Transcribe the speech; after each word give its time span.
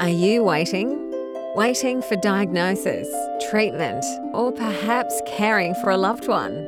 Are 0.00 0.08
you 0.08 0.42
waiting? 0.42 1.12
Waiting 1.54 2.00
for 2.00 2.16
diagnosis, 2.16 3.06
treatment, 3.50 4.02
or 4.32 4.50
perhaps 4.50 5.20
caring 5.26 5.74
for 5.74 5.90
a 5.90 5.98
loved 5.98 6.26
one? 6.26 6.66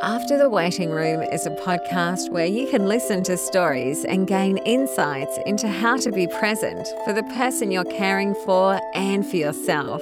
After 0.00 0.38
the 0.38 0.48
Waiting 0.48 0.90
Room 0.90 1.22
is 1.22 1.44
a 1.44 1.50
podcast 1.66 2.30
where 2.30 2.46
you 2.46 2.68
can 2.68 2.86
listen 2.86 3.24
to 3.24 3.36
stories 3.36 4.04
and 4.04 4.28
gain 4.28 4.58
insights 4.58 5.36
into 5.44 5.66
how 5.66 5.96
to 5.96 6.12
be 6.12 6.28
present 6.28 6.86
for 7.04 7.12
the 7.12 7.24
person 7.34 7.72
you're 7.72 7.82
caring 7.82 8.32
for 8.44 8.80
and 8.94 9.26
for 9.26 9.38
yourself. 9.38 10.00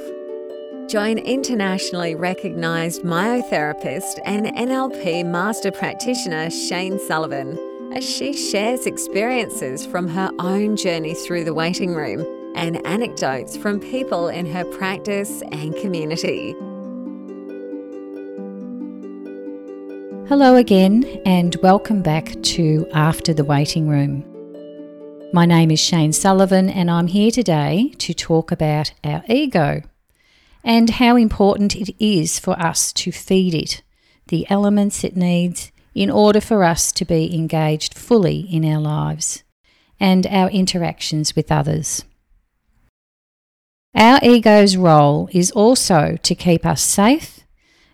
Join 0.86 1.16
internationally 1.16 2.14
recognised 2.14 3.04
myotherapist 3.04 4.18
and 4.26 4.48
NLP 4.48 5.24
master 5.24 5.72
practitioner 5.72 6.50
Shane 6.50 6.98
Sullivan 6.98 7.58
as 7.96 8.04
she 8.04 8.34
shares 8.34 8.84
experiences 8.84 9.86
from 9.86 10.08
her 10.08 10.30
own 10.38 10.76
journey 10.76 11.14
through 11.14 11.44
the 11.44 11.54
waiting 11.54 11.94
room 11.94 12.26
and 12.54 12.84
anecdotes 12.86 13.56
from 13.56 13.80
people 13.80 14.28
in 14.28 14.46
her 14.46 14.64
practice 14.64 15.42
and 15.52 15.74
community. 15.76 16.54
Hello 20.28 20.56
again, 20.56 21.04
and 21.26 21.56
welcome 21.62 22.02
back 22.02 22.40
to 22.42 22.86
After 22.92 23.34
the 23.34 23.44
Waiting 23.44 23.88
Room. 23.88 24.24
My 25.32 25.46
name 25.46 25.70
is 25.70 25.80
Shane 25.80 26.12
Sullivan, 26.12 26.68
and 26.68 26.90
I'm 26.90 27.08
here 27.08 27.30
today 27.30 27.92
to 27.98 28.14
talk 28.14 28.52
about 28.52 28.92
our 29.02 29.22
ego 29.28 29.82
and 30.62 30.90
how 30.90 31.16
important 31.16 31.74
it 31.74 31.94
is 32.04 32.38
for 32.38 32.58
us 32.60 32.92
to 32.92 33.12
feed 33.12 33.54
it 33.54 33.82
the 34.28 34.48
elements 34.48 35.04
it 35.04 35.16
needs 35.16 35.72
in 35.94 36.10
order 36.10 36.40
for 36.40 36.64
us 36.64 36.92
to 36.92 37.04
be 37.04 37.34
engaged 37.34 37.94
fully 37.94 38.40
in 38.40 38.64
our 38.64 38.80
lives 38.80 39.42
and 39.98 40.26
our 40.28 40.48
interactions 40.50 41.36
with 41.36 41.52
others. 41.52 42.04
Our 43.94 44.20
ego's 44.22 44.76
role 44.76 45.28
is 45.32 45.50
also 45.50 46.16
to 46.22 46.34
keep 46.34 46.64
us 46.64 46.80
safe, 46.80 47.40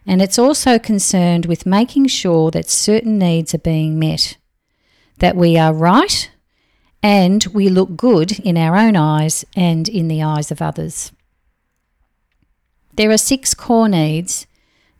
and 0.06 0.20
it's 0.20 0.38
also 0.38 0.78
concerned 0.78 1.46
with 1.46 1.64
making 1.66 2.08
sure 2.08 2.50
that 2.50 2.68
certain 2.68 3.18
needs 3.18 3.54
are 3.54 3.58
being 3.58 3.98
met, 3.98 4.36
that 5.18 5.36
we 5.36 5.56
are 5.56 5.72
right, 5.72 6.30
and 7.02 7.44
we 7.54 7.68
look 7.68 7.96
good 7.96 8.38
in 8.40 8.58
our 8.58 8.76
own 8.76 8.94
eyes 8.94 9.44
and 9.56 9.88
in 9.88 10.08
the 10.08 10.22
eyes 10.22 10.50
of 10.50 10.60
others. 10.60 11.12
There 12.94 13.10
are 13.10 13.18
six 13.18 13.54
core 13.54 13.88
needs 13.88 14.46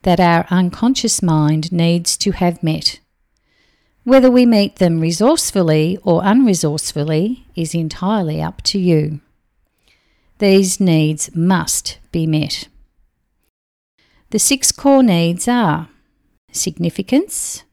that 0.01 0.19
our 0.19 0.45
unconscious 0.49 1.21
mind 1.21 1.71
needs 1.71 2.17
to 2.17 2.31
have 2.31 2.63
met. 2.63 2.99
Whether 4.03 4.31
we 4.31 4.45
meet 4.45 4.77
them 4.77 4.99
resourcefully 4.99 5.99
or 6.03 6.21
unresourcefully 6.21 7.43
is 7.55 7.75
entirely 7.75 8.41
up 8.41 8.61
to 8.63 8.79
you. 8.79 9.21
These 10.39 10.79
needs 10.79 11.35
must 11.35 11.97
be 12.11 12.27
met. 12.27 12.67
The 14.29 14.37
six 14.37 14.71
core 14.71 15.01
needs 15.01 15.47
are 15.47 15.89
significance, 16.51 17.63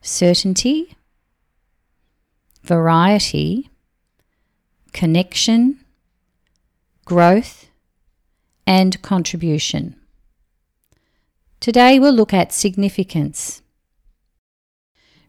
certainty, 0.00 0.96
variety, 2.62 3.70
connection, 4.92 5.80
growth, 7.04 7.70
and 8.64 9.02
contribution. 9.02 9.96
Today 11.58 11.98
we'll 11.98 12.12
look 12.12 12.34
at 12.34 12.52
significance. 12.52 13.62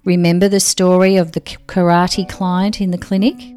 Remember 0.06 0.48
the 0.48 0.60
story 0.60 1.16
of 1.16 1.32
the 1.32 1.42
karate 1.42 2.30
client 2.30 2.80
in 2.80 2.92
the 2.92 2.98
clinic? 3.00 3.57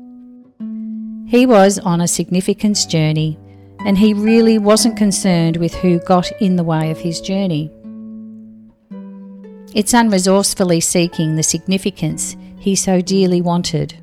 He 1.30 1.46
was 1.46 1.78
on 1.78 2.00
a 2.00 2.08
significance 2.08 2.84
journey 2.84 3.38
and 3.86 3.96
he 3.96 4.14
really 4.14 4.58
wasn't 4.58 4.96
concerned 4.96 5.58
with 5.58 5.72
who 5.72 6.00
got 6.00 6.32
in 6.42 6.56
the 6.56 6.64
way 6.64 6.90
of 6.90 6.98
his 6.98 7.20
journey. 7.20 7.70
It's 9.72 9.92
unresourcefully 9.92 10.82
seeking 10.82 11.36
the 11.36 11.44
significance 11.44 12.36
he 12.58 12.74
so 12.74 13.00
dearly 13.00 13.40
wanted. 13.40 13.94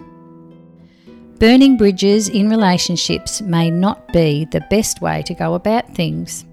Burning 1.37 1.75
bridges 1.75 2.29
in 2.29 2.49
relationships 2.49 3.41
may 3.41 3.69
not 3.69 4.13
be 4.13 4.45
the 4.45 4.65
best 4.69 5.01
way 5.01 5.21
to 5.23 5.33
go 5.33 5.53
about 5.53 5.93
things. 5.93 6.45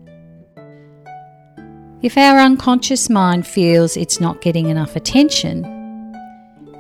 If 2.03 2.19
our 2.19 2.41
unconscious 2.41 3.09
mind 3.09 3.47
feels 3.47 3.97
it's 3.97 4.21
not 4.21 4.41
getting 4.41 4.71
enough 4.71 4.97
attention, 4.97 5.74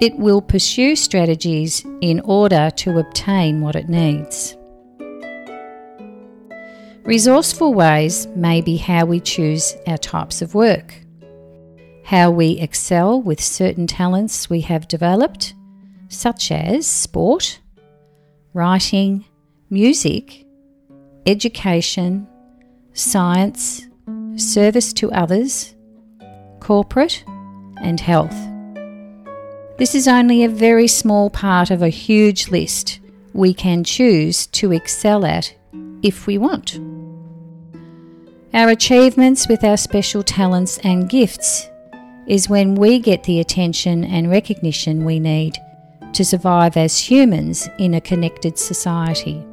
it 0.00 0.18
will 0.18 0.42
pursue 0.42 0.96
strategies 0.96 1.84
in 2.00 2.20
order 2.20 2.70
to 2.76 2.98
obtain 2.98 3.60
what 3.60 3.76
it 3.76 3.88
needs. 3.88 4.56
Resourceful 7.04 7.74
ways 7.74 8.26
may 8.28 8.60
be 8.62 8.76
how 8.76 9.04
we 9.04 9.20
choose 9.20 9.76
our 9.86 9.98
types 9.98 10.40
of 10.40 10.54
work, 10.54 10.94
how 12.02 12.30
we 12.30 12.52
excel 12.58 13.20
with 13.20 13.42
certain 13.42 13.86
talents 13.86 14.48
we 14.48 14.62
have 14.62 14.88
developed, 14.88 15.54
such 16.08 16.50
as 16.50 16.86
sport, 16.86 17.60
writing, 18.54 19.24
music, 19.68 20.46
education, 21.26 22.26
science, 22.94 23.86
service 24.36 24.92
to 24.94 25.12
others, 25.12 25.74
corporate, 26.60 27.22
and 27.82 28.00
health. 28.00 28.53
This 29.76 29.96
is 29.96 30.06
only 30.06 30.44
a 30.44 30.48
very 30.48 30.86
small 30.86 31.30
part 31.30 31.72
of 31.72 31.82
a 31.82 31.88
huge 31.88 32.48
list 32.48 33.00
we 33.32 33.52
can 33.52 33.82
choose 33.82 34.46
to 34.48 34.70
excel 34.70 35.26
at 35.26 35.52
if 36.00 36.28
we 36.28 36.38
want. 36.38 36.78
Our 38.52 38.68
achievements 38.68 39.48
with 39.48 39.64
our 39.64 39.76
special 39.76 40.22
talents 40.22 40.78
and 40.84 41.08
gifts 41.08 41.68
is 42.28 42.48
when 42.48 42.76
we 42.76 43.00
get 43.00 43.24
the 43.24 43.40
attention 43.40 44.04
and 44.04 44.30
recognition 44.30 45.04
we 45.04 45.18
need 45.18 45.58
to 46.12 46.24
survive 46.24 46.76
as 46.76 46.96
humans 46.96 47.68
in 47.80 47.94
a 47.94 48.00
connected 48.00 48.56
society. 48.56 49.44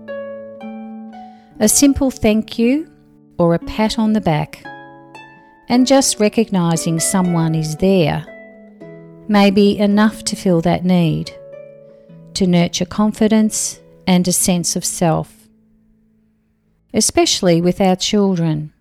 A 1.59 1.67
simple 1.67 2.11
thank 2.11 2.59
you 2.59 2.87
or 3.39 3.55
a 3.55 3.59
pat 3.59 3.97
on 3.97 4.13
the 4.13 4.21
back, 4.21 4.63
and 5.67 5.87
just 5.87 6.19
recognising 6.19 6.99
someone 6.99 7.55
is 7.55 7.75
there, 7.77 8.23
may 9.31 9.49
be 9.49 9.79
enough 9.79 10.25
to 10.25 10.35
fill 10.35 10.59
that 10.59 10.83
need, 10.83 11.31
to 12.33 12.45
nurture 12.45 12.85
confidence 12.85 13.79
and 14.05 14.27
a 14.27 14.31
sense 14.33 14.75
of 14.75 14.83
self. 14.83 15.47
Especially 16.93 17.61
with 17.61 17.79
our 17.79 17.95
children, 17.95 18.73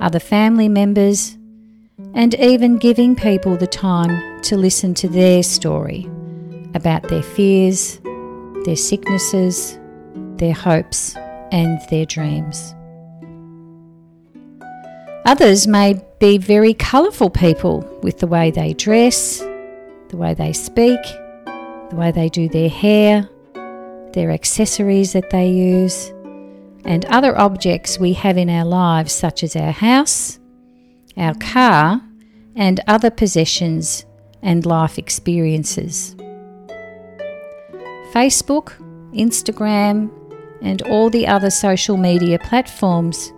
other 0.00 0.18
family 0.18 0.68
members, 0.68 1.36
and 2.14 2.34
even 2.36 2.78
giving 2.78 3.14
people 3.14 3.54
the 3.54 3.66
time 3.66 4.40
to 4.40 4.56
listen 4.56 4.94
to 4.94 5.08
their 5.08 5.42
story 5.42 6.08
about 6.74 7.02
their 7.08 7.22
fears, 7.22 8.00
their 8.64 8.76
sicknesses, 8.76 9.78
their 10.36 10.54
hopes, 10.54 11.14
and 11.52 11.78
their 11.90 12.06
dreams. 12.06 12.74
Others 15.26 15.66
may 15.66 16.02
be 16.18 16.38
very 16.38 16.72
colourful 16.72 17.28
people 17.28 17.80
with 18.02 18.20
the 18.20 18.26
way 18.26 18.50
they 18.50 18.72
dress, 18.72 19.42
the 20.08 20.16
way 20.16 20.34
they 20.34 20.52
speak, 20.52 21.00
the 21.90 21.96
way 21.96 22.10
they 22.10 22.28
do 22.28 22.48
their 22.48 22.68
hair, 22.68 23.28
their 24.12 24.30
accessories 24.30 25.12
that 25.12 25.30
they 25.30 25.50
use, 25.50 26.12
and 26.84 27.04
other 27.06 27.36
objects 27.38 27.98
we 27.98 28.12
have 28.12 28.38
in 28.38 28.48
our 28.48 28.64
lives, 28.64 29.12
such 29.12 29.42
as 29.42 29.56
our 29.56 29.72
house, 29.72 30.38
our 31.16 31.34
car, 31.34 32.00
and 32.54 32.80
other 32.86 33.10
possessions 33.10 34.06
and 34.42 34.64
life 34.64 34.98
experiences. 34.98 36.14
Facebook, 38.12 38.72
Instagram, 39.12 40.10
and 40.62 40.82
all 40.82 41.10
the 41.10 41.26
other 41.26 41.50
social 41.50 41.96
media 41.96 42.38
platforms 42.38 43.32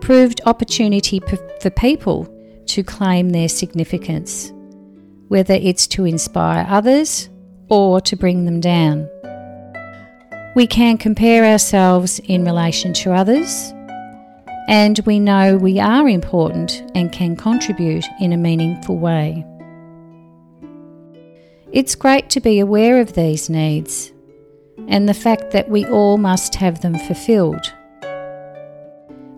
proved 0.00 0.40
opportunity 0.46 1.20
for 1.60 1.70
people 1.70 2.28
to 2.66 2.82
claim 2.82 3.30
their 3.30 3.48
significance, 3.48 4.52
whether 5.28 5.54
it's 5.54 5.86
to 5.88 6.04
inspire 6.04 6.66
others 6.68 7.28
or 7.68 8.00
to 8.02 8.16
bring 8.16 8.44
them 8.44 8.60
down. 8.60 9.08
We 10.54 10.66
can 10.66 10.98
compare 10.98 11.44
ourselves 11.44 12.20
in 12.20 12.44
relation 12.44 12.92
to 12.94 13.12
others, 13.12 13.72
and 14.68 15.00
we 15.04 15.18
know 15.18 15.56
we 15.56 15.80
are 15.80 16.08
important 16.08 16.82
and 16.94 17.12
can 17.12 17.36
contribute 17.36 18.04
in 18.20 18.32
a 18.32 18.36
meaningful 18.36 18.98
way. 18.98 19.44
It's 21.72 21.96
great 21.96 22.30
to 22.30 22.40
be 22.40 22.60
aware 22.60 23.00
of 23.00 23.14
these 23.14 23.50
needs 23.50 24.12
and 24.86 25.08
the 25.08 25.14
fact 25.14 25.50
that 25.50 25.68
we 25.68 25.84
all 25.86 26.18
must 26.18 26.54
have 26.54 26.82
them 26.82 26.98
fulfilled. 26.98 27.72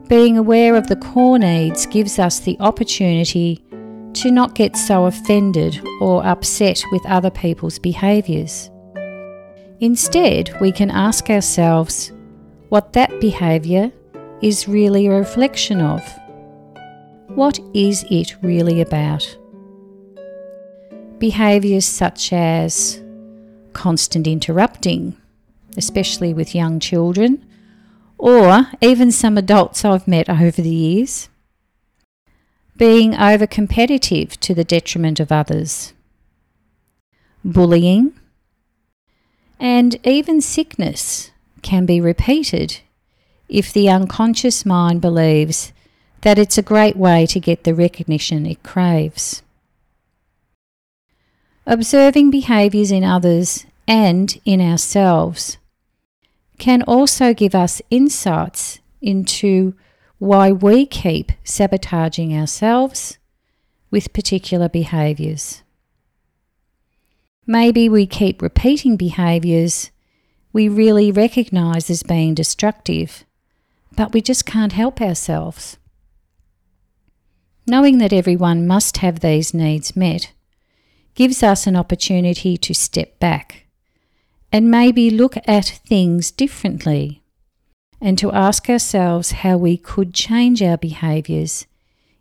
Being 0.09 0.37
aware 0.37 0.77
of 0.77 0.87
the 0.87 0.97
core 0.97 1.39
needs 1.39 1.87
gives 1.87 2.19
us 2.19 2.41
the 2.41 2.57
opportunity 2.61 3.65
to 4.17 4.31
not 4.31 4.55
get 4.55 4.77
so 4.77 5.05
offended 5.05 5.81
or 6.01 6.25
upset 6.27 6.83
with 6.91 7.05
other 7.07 7.31
people's 7.31 7.79
behaviours. 7.79 8.71
Instead, 9.81 10.59
we 10.61 10.73
can 10.73 10.91
ask 10.91 11.29
ourselves 11.29 12.13
what 12.71 12.95
that 12.95 13.21
behaviour 13.21 13.93
is 14.41 14.69
really 14.69 15.07
a 15.07 15.11
reflection 15.11 15.81
of. 15.81 16.03
What 17.29 17.59
is 17.75 18.05
it 18.11 18.37
really 18.43 18.81
about? 18.81 19.37
Behaviours 21.19 21.85
such 21.85 22.33
as 22.33 23.03
constant 23.75 24.27
interrupting, 24.27 25.17
especially 25.77 26.33
with 26.33 26.55
young 26.55 26.81
children, 26.81 27.45
or 28.17 28.67
even 28.81 29.13
some 29.13 29.37
adults 29.37 29.85
I've 29.85 30.09
met 30.09 30.31
over 30.31 30.63
the 30.63 30.69
years. 30.71 31.29
Being 32.77 33.15
over 33.15 33.47
competitive 33.47 34.39
to 34.41 34.55
the 34.55 34.65
detriment 34.65 35.19
of 35.19 35.33
others. 35.33 35.95
Bullying. 37.45 38.13
And 39.59 39.97
even 40.07 40.41
sickness 40.41 41.31
can 41.63 41.87
be 41.87 42.01
repeated 42.01 42.81
if 43.49 43.73
the 43.73 43.89
unconscious 43.89 44.67
mind 44.67 45.01
believes 45.01 45.73
that 46.23 46.39
it's 46.39 46.59
a 46.59 46.63
great 46.63 46.97
way 46.97 47.25
to 47.27 47.41
get 47.41 47.65
the 47.65 47.75
recognition 47.75 48.45
it 48.45 48.63
craves. 48.63 49.43
Observing 51.67 52.31
behaviours 52.31 52.91
in 52.91 53.05
others 53.05 53.65
and 53.89 54.41
in 54.45 54.61
ourselves 54.61 55.59
can 56.59 56.83
also 56.83 57.33
give 57.33 57.55
us 57.55 57.81
insights 57.91 58.81
into 59.01 59.75
why 60.19 60.51
we 60.51 60.87
keep 60.87 61.33
sabotaging 61.45 62.37
ourselves 62.37 63.19
with 63.91 64.13
particular 64.13 64.69
behaviours. 64.69 65.63
Maybe 67.47 67.89
we 67.89 68.07
keep 68.07 68.43
repeating 68.43 68.97
behaviours 68.97 69.91
we 70.57 70.71
really 70.71 71.13
recognise 71.13 71.91
as 71.91 72.03
being 72.03 72.33
destructive, 72.33 73.27
but 73.95 74.15
we 74.15 74.23
just 74.23 74.47
can't 74.47 74.73
help 74.73 75.03
ourselves. 75.03 75.77
Knowing 77.67 77.99
that 77.99 78.13
everyone 78.13 78.67
must 78.67 78.97
have 78.99 79.21
these 79.21 79.53
needs 79.53 79.95
met 79.95 80.33
gives 81.15 81.43
us 81.43 81.67
an 81.67 81.77
opportunity 81.77 82.57
to 82.57 82.73
step 82.73 83.19
back 83.19 83.67
and 84.51 84.71
maybe 84.71 85.11
look 85.11 85.37
at 85.47 85.81
things 85.85 86.31
differently 86.31 87.23
and 88.01 88.19
to 88.19 88.33
ask 88.33 88.69
ourselves 88.69 89.33
how 89.33 89.57
we 89.57 89.77
could 89.77 90.13
change 90.13 90.63
our 90.63 90.77
behaviours 90.77 91.67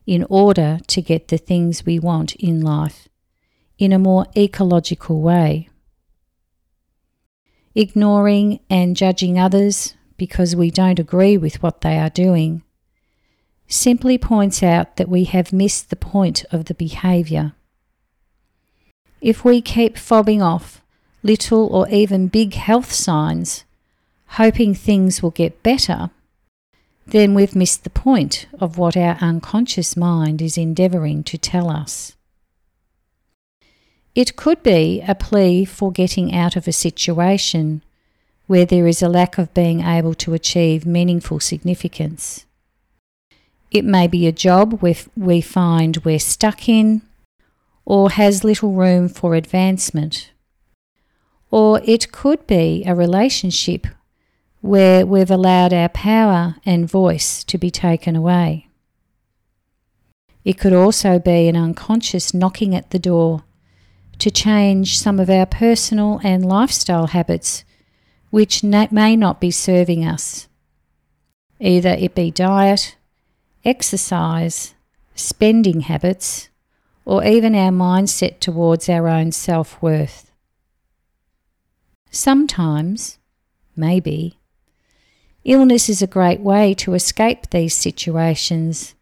in 0.06 0.25
order 0.30 0.80
to 0.88 1.01
get 1.01 1.27
the 1.27 1.38
things 1.38 1.86
we 1.86 2.00
want 2.00 2.36
in 2.36 2.62
life 2.62 3.07
in 3.77 3.92
a 3.92 4.00
more 4.00 4.25
ecological 4.38 5.22
way. 5.22 5.69
Ignoring 7.74 8.60
and 8.69 8.95
judging 8.95 9.38
others 9.38 9.95
because 10.18 10.56
we 10.56 10.72
don't 10.72 11.00
agree 11.00 11.38
with 11.38 11.62
what 11.62 11.81
they 11.81 11.98
are 11.98 12.10
doing 12.10 12.63
simply 13.68 14.18
points 14.18 14.62
out 14.62 14.95
that 14.98 15.10
we 15.10 15.24
have 15.24 15.51
missed 15.51 15.89
the 15.89 15.95
point 15.95 16.45
of 16.51 16.66
the 16.66 16.74
behaviour. 16.74 17.54
If 19.21 19.44
we 19.44 19.62
keep 19.62 19.95
fobbing 19.95 20.42
off 20.42 20.81
little 21.24 21.68
or 21.68 21.89
even 21.89 22.28
big 22.28 22.54
health 22.54 22.92
signs, 22.92 23.66
hoping 24.27 24.74
things 24.74 25.22
will 25.22 25.31
get 25.31 25.63
better, 25.63 26.10
then 27.07 27.33
we've 27.33 27.56
missed 27.56 27.83
the 27.83 27.89
point 27.89 28.48
of 28.60 28.77
what 28.77 28.98
our 28.98 29.18
unconscious 29.22 29.95
mind 29.95 30.42
is 30.42 30.57
endeavouring 30.57 31.24
to 31.24 31.38
tell 31.38 31.69
us. 31.69 32.13
It 34.16 34.36
could 34.36 34.63
be 34.63 35.04
a 35.07 35.13
plea 35.13 35.66
for 35.66 35.92
getting 35.92 36.33
out 36.33 36.56
of 36.56 36.68
a 36.68 36.72
situation 36.72 37.83
where 38.48 38.66
there 38.66 38.88
is 38.88 39.01
a 39.01 39.10
lack 39.10 39.38
of 39.38 39.54
being 39.54 39.81
able 39.81 40.13
to 40.16 40.33
achieve 40.33 40.86
meaningful 40.86 41.39
significance. 41.39 42.45
It 43.71 43.83
may 43.83 44.07
be 44.07 44.25
a 44.25 44.31
job 44.31 44.81
where 44.81 44.95
we 45.18 45.42
find 45.42 45.98
we're 45.98 46.19
stuck 46.19 46.69
in 46.69 47.01
or 47.83 48.12
has 48.12 48.44
little 48.44 48.71
room 48.71 49.10
for 49.10 49.36
advancement. 49.36 50.31
Or 51.51 51.81
it 51.83 52.12
could 52.12 52.48
be 52.48 52.83
a 52.86 52.95
relationship 52.95 53.88
where 54.66 55.06
we've 55.06 55.30
allowed 55.30 55.72
our 55.72 55.90
power 55.90 56.56
and 56.66 56.90
voice 56.90 57.44
to 57.44 57.56
be 57.56 57.70
taken 57.70 58.16
away. 58.16 58.68
It 60.44 60.58
could 60.58 60.74
also 60.74 61.20
be 61.20 61.48
an 61.48 61.56
unconscious 61.56 62.34
knocking 62.34 62.74
at 62.74 62.90
the 62.90 62.98
door 62.98 63.44
to 64.18 64.32
change 64.32 64.98
some 64.98 65.20
of 65.20 65.30
our 65.30 65.46
personal 65.46 66.20
and 66.24 66.44
lifestyle 66.44 67.08
habits 67.08 67.64
which 68.32 68.64
may 68.64 69.16
not 69.16 69.40
be 69.40 69.52
serving 69.52 70.04
us. 70.04 70.48
Either 71.60 71.92
it 71.92 72.16
be 72.16 72.32
diet, 72.32 72.96
exercise, 73.64 74.74
spending 75.14 75.82
habits, 75.82 76.50
or 77.06 77.24
even 77.24 77.54
our 77.54 77.72
mindset 77.72 78.40
towards 78.40 78.90
our 78.90 79.08
own 79.08 79.32
self 79.32 79.80
worth. 79.80 80.32
Sometimes, 82.10 83.20
maybe, 83.76 84.40
illness 85.45 85.88
is 85.88 86.01
a 86.01 86.07
great 86.07 86.42
way 86.42 86.74
to 86.74 86.94
escape 86.95 87.50
these 87.50 87.74
situations 87.74 88.95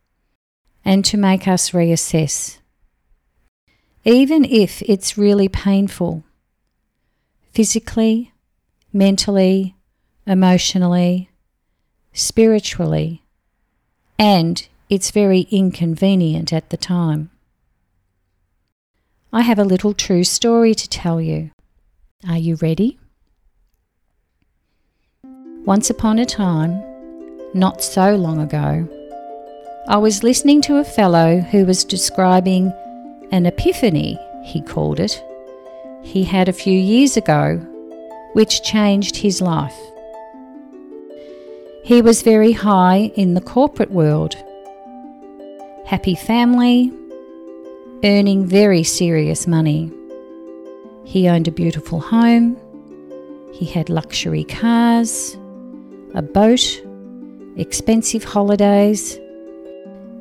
and 0.85 1.03
to 1.05 1.17
make 1.17 1.47
us 1.47 1.71
reassess. 1.71 2.59
Even 4.03 4.43
if 4.43 4.81
it's 4.81 5.17
really 5.17 5.47
painful, 5.47 6.23
physically, 7.53 8.33
mentally, 8.91 9.75
emotionally, 10.27 11.29
spiritually, 12.11 13.23
and 14.19 14.67
it's 14.89 15.11
very 15.11 15.47
inconvenient 15.49 16.51
at 16.51 16.69
the 16.69 16.77
time. 16.77 17.29
I 19.31 19.41
have 19.41 19.57
a 19.57 19.63
little 19.63 19.93
true 19.93 20.25
story 20.25 20.75
to 20.75 20.89
tell 20.89 21.21
you. 21.21 21.51
Are 22.27 22.37
you 22.37 22.55
ready? 22.55 22.99
Once 25.65 25.89
upon 25.89 26.19
a 26.19 26.25
time, 26.25 26.83
not 27.53 27.81
so 27.81 28.15
long 28.15 28.41
ago, 28.41 28.85
I 29.87 29.95
was 29.95 30.21
listening 30.21 30.61
to 30.63 30.75
a 30.75 30.83
fellow 30.83 31.39
who 31.39 31.65
was 31.65 31.85
describing 31.85 32.73
an 33.31 33.45
epiphany, 33.45 34.19
he 34.43 34.61
called 34.61 34.99
it, 34.99 35.23
he 36.01 36.25
had 36.25 36.49
a 36.49 36.53
few 36.53 36.77
years 36.77 37.15
ago, 37.15 37.61
which 38.33 38.61
changed 38.63 39.15
his 39.15 39.39
life. 39.39 39.79
He 41.85 42.01
was 42.01 42.23
very 42.23 42.51
high 42.51 43.13
in 43.15 43.33
the 43.33 43.41
corporate 43.41 43.91
world. 43.91 44.35
Happy 45.85 46.15
family, 46.15 46.91
earning 48.03 48.45
very 48.45 48.83
serious 48.83 49.47
money. 49.47 49.89
He 51.05 51.29
owned 51.29 51.47
a 51.47 51.51
beautiful 51.51 52.01
home, 52.01 52.57
he 53.53 53.65
had 53.65 53.89
luxury 53.89 54.43
cars, 54.43 55.37
a 56.13 56.21
boat, 56.21 56.81
expensive 57.55 58.23
holidays. 58.23 59.19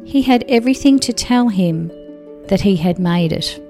He 0.04 0.22
had 0.22 0.44
everything 0.48 0.98
to 1.00 1.12
tell 1.12 1.48
him 1.48 1.90
that 2.48 2.62
he 2.62 2.76
had 2.76 2.98
made 2.98 3.32
it. 3.32 3.60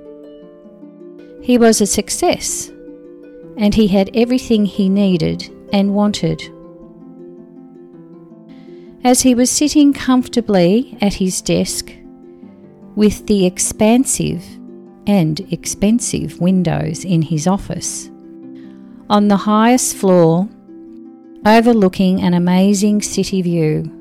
He 1.43 1.59
was 1.59 1.81
a 1.81 1.87
success, 1.87 2.71
and 3.57 3.75
he 3.75 3.89
had 3.89 4.11
everything 4.15 4.65
he 4.65 4.89
needed 4.89 5.51
and 5.73 5.95
wanted. 5.95 6.43
As 9.05 9.23
he 9.23 9.35
was 9.35 9.51
sitting 9.51 9.93
comfortably 9.93 10.97
at 11.01 11.15
his 11.15 11.43
desk, 11.43 11.93
with 12.95 13.27
the 13.27 13.47
expansive 13.47 14.45
and 15.07 15.41
expensive 15.53 16.41
windows 16.41 17.05
in 17.05 17.23
his 17.23 17.47
office. 17.47 18.09
On 19.11 19.29
the 19.29 19.37
highest 19.37 19.97
floor, 19.97 20.49
overlooking 21.45 22.23
an 22.23 22.35
amazing 22.35 23.03
city 23.03 23.43
view, 23.43 23.99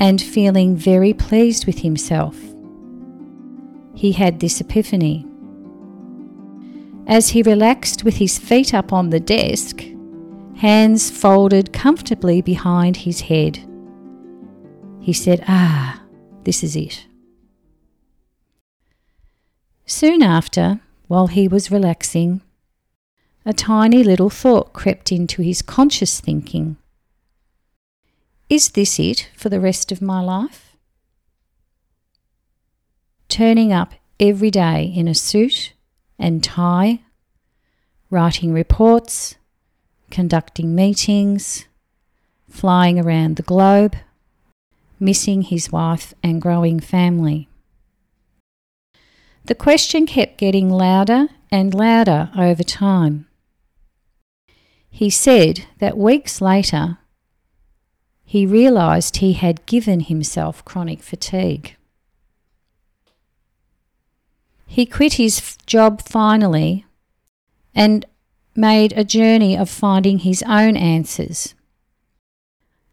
and 0.00 0.20
feeling 0.20 0.74
very 0.74 1.12
pleased 1.12 1.66
with 1.66 1.78
himself, 1.78 2.36
he 3.94 4.12
had 4.12 4.40
this 4.40 4.60
epiphany. 4.60 5.24
As 7.06 7.30
he 7.30 7.42
relaxed 7.42 8.04
with 8.04 8.16
his 8.16 8.38
feet 8.38 8.74
up 8.74 8.92
on 8.92 9.10
the 9.10 9.20
desk, 9.20 9.84
hands 10.56 11.10
folded 11.10 11.72
comfortably 11.72 12.40
behind 12.42 12.98
his 12.98 13.22
head, 13.22 13.60
he 15.00 15.12
said, 15.12 15.44
Ah, 15.46 16.02
this 16.44 16.62
is 16.62 16.74
it. 16.74 17.06
Soon 19.86 20.22
after, 20.22 20.80
while 21.06 21.26
he 21.26 21.46
was 21.46 21.70
relaxing, 21.70 22.40
a 23.44 23.52
tiny 23.52 24.04
little 24.04 24.30
thought 24.30 24.72
crept 24.72 25.10
into 25.10 25.42
his 25.42 25.62
conscious 25.62 26.20
thinking. 26.20 26.76
Is 28.48 28.70
this 28.70 29.00
it 29.00 29.28
for 29.36 29.48
the 29.48 29.60
rest 29.60 29.90
of 29.90 30.00
my 30.02 30.20
life? 30.20 30.76
Turning 33.28 33.72
up 33.72 33.94
every 34.20 34.50
day 34.50 34.92
in 34.94 35.08
a 35.08 35.14
suit 35.14 35.72
and 36.18 36.44
tie, 36.44 37.00
writing 38.10 38.52
reports, 38.52 39.36
conducting 40.10 40.74
meetings, 40.74 41.66
flying 42.48 43.00
around 43.00 43.36
the 43.36 43.42
globe, 43.42 43.96
missing 45.00 45.42
his 45.42 45.72
wife 45.72 46.14
and 46.22 46.40
growing 46.40 46.78
family. 46.78 47.48
The 49.46 49.56
question 49.56 50.06
kept 50.06 50.38
getting 50.38 50.70
louder 50.70 51.28
and 51.50 51.74
louder 51.74 52.30
over 52.36 52.62
time. 52.62 53.26
He 54.94 55.08
said 55.08 55.64
that 55.78 55.96
weeks 55.96 56.42
later, 56.42 56.98
he 58.24 58.44
realised 58.44 59.16
he 59.16 59.32
had 59.32 59.64
given 59.64 60.00
himself 60.00 60.62
chronic 60.66 61.02
fatigue. 61.02 61.76
He 64.66 64.84
quit 64.84 65.14
his 65.14 65.56
job 65.66 66.02
finally 66.02 66.84
and 67.74 68.04
made 68.54 68.92
a 68.92 69.02
journey 69.02 69.56
of 69.56 69.70
finding 69.70 70.18
his 70.18 70.42
own 70.46 70.76
answers 70.76 71.54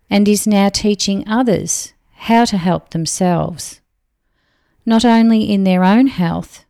and 0.09 0.27
is 0.27 0.47
now 0.47 0.69
teaching 0.69 1.27
others 1.27 1.93
how 2.13 2.45
to 2.45 2.57
help 2.57 2.91
themselves, 2.91 3.81
not 4.85 5.03
only 5.03 5.43
in 5.43 5.65
their 5.65 5.83
own 5.83 6.07
health, 6.07 6.63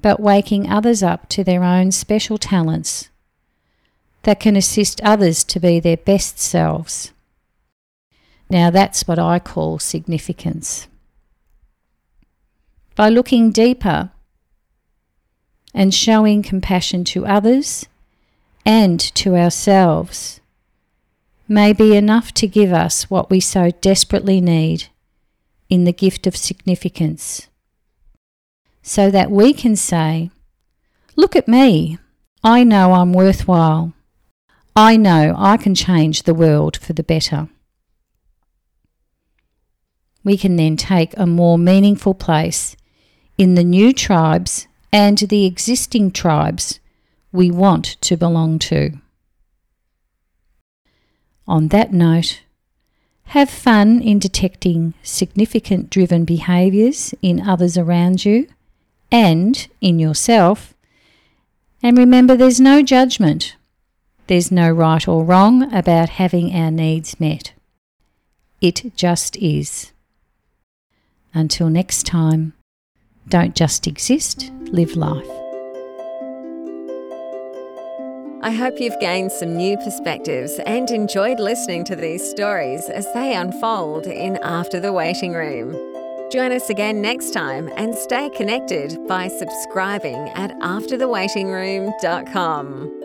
but 0.00 0.20
waking 0.20 0.70
others 0.70 1.02
up 1.02 1.28
to 1.30 1.42
their 1.42 1.64
own 1.64 1.90
special 1.90 2.38
talents 2.38 3.10
that 4.26 4.40
can 4.40 4.56
assist 4.56 5.00
others 5.02 5.44
to 5.44 5.60
be 5.60 5.78
their 5.78 5.96
best 5.96 6.36
selves. 6.40 7.12
Now, 8.50 8.70
that's 8.70 9.06
what 9.06 9.20
I 9.20 9.38
call 9.38 9.78
significance. 9.78 10.88
By 12.96 13.08
looking 13.08 13.52
deeper 13.52 14.10
and 15.72 15.94
showing 15.94 16.42
compassion 16.42 17.04
to 17.04 17.24
others 17.24 17.86
and 18.64 18.98
to 19.14 19.36
ourselves, 19.36 20.40
may 21.46 21.72
be 21.72 21.94
enough 21.94 22.32
to 22.34 22.48
give 22.48 22.72
us 22.72 23.08
what 23.08 23.30
we 23.30 23.38
so 23.38 23.70
desperately 23.80 24.40
need 24.40 24.88
in 25.68 25.84
the 25.84 25.92
gift 25.92 26.26
of 26.26 26.36
significance, 26.36 27.46
so 28.82 29.08
that 29.08 29.30
we 29.30 29.52
can 29.52 29.76
say, 29.76 30.30
Look 31.14 31.36
at 31.36 31.46
me, 31.46 31.98
I 32.42 32.64
know 32.64 32.92
I'm 32.94 33.12
worthwhile. 33.12 33.92
I 34.78 34.98
know 34.98 35.34
I 35.38 35.56
can 35.56 35.74
change 35.74 36.24
the 36.24 36.34
world 36.34 36.76
for 36.76 36.92
the 36.92 37.02
better. 37.02 37.48
We 40.22 40.36
can 40.36 40.56
then 40.56 40.76
take 40.76 41.14
a 41.16 41.26
more 41.26 41.56
meaningful 41.56 42.12
place 42.12 42.76
in 43.38 43.54
the 43.54 43.64
new 43.64 43.94
tribes 43.94 44.66
and 44.92 45.16
the 45.16 45.46
existing 45.46 46.10
tribes 46.10 46.78
we 47.32 47.50
want 47.50 47.96
to 48.02 48.18
belong 48.18 48.58
to. 48.58 48.92
On 51.48 51.68
that 51.68 51.94
note, 51.94 52.42
have 53.26 53.48
fun 53.48 54.02
in 54.02 54.18
detecting 54.18 54.92
significant 55.02 55.88
driven 55.88 56.26
behaviours 56.26 57.14
in 57.22 57.40
others 57.40 57.78
around 57.78 58.26
you 58.26 58.46
and 59.10 59.68
in 59.80 59.98
yourself. 59.98 60.74
And 61.82 61.96
remember, 61.96 62.36
there's 62.36 62.60
no 62.60 62.82
judgment. 62.82 63.56
There's 64.26 64.50
no 64.50 64.70
right 64.70 65.06
or 65.06 65.24
wrong 65.24 65.72
about 65.72 66.08
having 66.10 66.54
our 66.54 66.70
needs 66.70 67.18
met. 67.20 67.52
It 68.60 68.92
just 68.96 69.36
is. 69.36 69.92
Until 71.32 71.68
next 71.68 72.06
time, 72.06 72.54
don't 73.28 73.54
just 73.54 73.86
exist, 73.86 74.50
live 74.72 74.96
life. 74.96 75.28
I 78.42 78.50
hope 78.50 78.80
you've 78.80 78.98
gained 79.00 79.32
some 79.32 79.56
new 79.56 79.78
perspectives 79.78 80.60
and 80.66 80.90
enjoyed 80.90 81.40
listening 81.40 81.84
to 81.84 81.96
these 81.96 82.28
stories 82.28 82.88
as 82.88 83.10
they 83.12 83.34
unfold 83.34 84.06
in 84.06 84.36
After 84.38 84.78
the 84.78 84.92
Waiting 84.92 85.32
Room. 85.32 85.72
Join 86.30 86.52
us 86.52 86.70
again 86.70 87.02
next 87.02 87.32
time 87.32 87.68
and 87.76 87.92
stay 87.94 88.30
connected 88.30 88.98
by 89.08 89.28
subscribing 89.28 90.28
at 90.30 90.52
afterthewaitingroom.com. 90.60 92.95